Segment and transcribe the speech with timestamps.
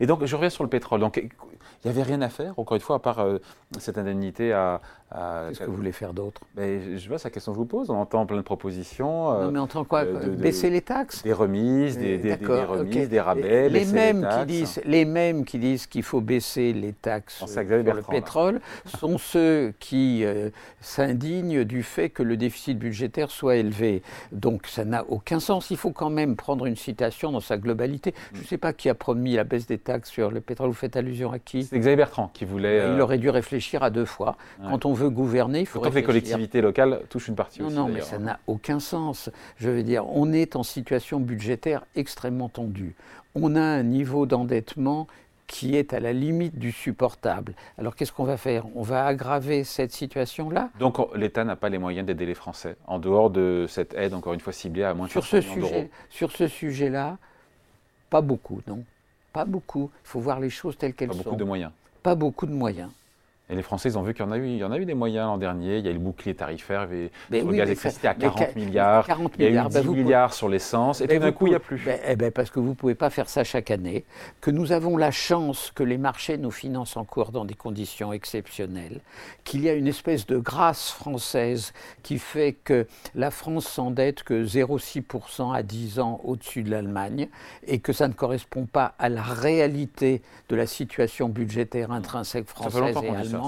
[0.00, 1.00] Et donc, je reviens sur le pétrole.
[1.84, 3.38] Il n'y avait rien à faire, encore une fois, à part euh,
[3.78, 4.80] cette indemnité à.
[5.48, 6.40] Qu'est-ce que vous voulez faire d'autre?
[6.56, 7.90] Mais Je vois, c'est la question que je vous pose.
[7.90, 9.42] On entend plein de propositions.
[9.42, 11.22] non, mais on entend quoi Baisser les taxes?
[11.22, 15.86] Des remises, des, des, remises, des rabais, les mêmes, qui disent, les mêmes qui disent
[15.86, 20.24] qu'il faut baisser les taxes sur le pétrole sont ceux qui
[20.80, 24.02] s'indignent du fait que le déficit budgétaire soit élevé.
[24.32, 25.70] Donc ça n'a aucun sens.
[25.70, 28.14] Il faut quand même prendre une citation dans sa globalité.
[28.32, 30.68] Je ne sais pas qui a promis la baisse des taxes sur le pétrole.
[30.68, 31.51] Vous faites allusion à qui?
[31.60, 32.78] C'est Xavier Bertrand qui voulait.
[32.78, 34.36] Il euh, aurait dû réfléchir à deux fois.
[34.62, 37.66] Quand on veut gouverner, il faut Autant que les collectivités locales touchent une partie non,
[37.66, 37.76] aussi.
[37.76, 39.30] Non, mais ça n'a aucun sens.
[39.58, 42.94] Je veux dire, on est en situation budgétaire extrêmement tendue.
[43.34, 45.06] On a un niveau d'endettement
[45.46, 47.54] qui est à la limite du supportable.
[47.76, 48.64] Alors qu'est-ce qu'on va faire?
[48.74, 50.70] On va aggraver cette situation-là?
[50.78, 54.32] Donc l'État n'a pas les moyens d'aider les Français, en dehors de cette aide, encore
[54.32, 57.18] une fois, ciblée à moins de sur ce sujet, Sur ce sujet-là,
[58.08, 58.82] pas beaucoup, non.
[59.32, 59.90] Pas beaucoup.
[60.04, 61.18] Il faut voir les choses telles qu'elles sont.
[61.18, 61.72] Pas beaucoup de moyens.
[62.02, 62.90] Pas beaucoup de moyens.
[63.52, 64.78] Et les Français, ils ont vu qu'il y en a eu, il y en a
[64.78, 65.76] eu des moyens l'an dernier.
[65.76, 69.06] Il y a eu le bouclier tarifaire le gaz électricité à 40 milliards.
[69.06, 71.02] 40 il y a eu 10 ben milliards sur l'essence.
[71.02, 71.84] Et puis d'un coup, il n'y a plus.
[71.84, 74.06] Ben, eh ben, parce que vous ne pouvez pas faire ça chaque année.
[74.40, 79.00] Que nous avons la chance que les marchés nous financent encore dans des conditions exceptionnelles.
[79.44, 84.46] Qu'il y a une espèce de grâce française qui fait que la France s'endette que
[84.46, 87.28] 0,6% à 10 ans au-dessus de l'Allemagne
[87.66, 92.96] et que ça ne correspond pas à la réalité de la situation budgétaire intrinsèque française
[93.02, 93.41] et allemande.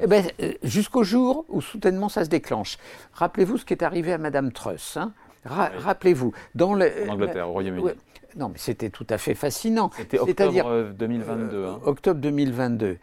[0.00, 2.78] Eh ben, euh, jusqu'au jour où soudainement ça se déclenche.
[3.14, 4.96] Rappelez-vous ce qui est arrivé à Madame Truss.
[4.96, 5.12] Hein.
[5.44, 6.32] Rappelez-vous.
[6.54, 7.90] Dans le, en Angleterre, au Royaume-Uni.
[8.36, 9.90] non, mais c'était tout à fait fascinant.
[9.96, 11.56] C'était octobre 2022.
[11.56, 11.80] Euh, hein.
[11.84, 12.98] Octobre 2022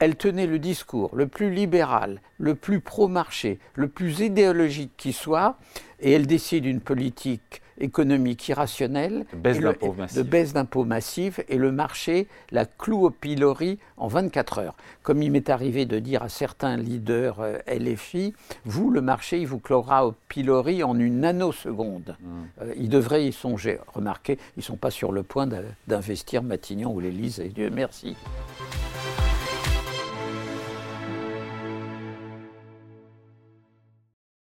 [0.00, 5.56] elle tenait le discours le plus libéral, le plus pro-marché, le plus idéologique qui soit,
[6.00, 12.64] et elle décide une politique économique irrationnelle, de baisse d'impôts massifs, et le marché la
[12.64, 14.76] cloue au pilori en 24 heures.
[15.02, 19.46] Comme il m'est arrivé de dire à certains leaders euh, LFI, vous, le marché, il
[19.46, 22.16] vous clouera au pilori en une nanoseconde.
[22.20, 22.62] Hmm.
[22.62, 23.78] Euh, ils devraient y songer.
[23.92, 25.48] Remarquez, ils ne sont pas sur le point
[25.86, 27.48] d'investir Matignon ou l'Élysée.
[27.48, 28.16] Dieu merci.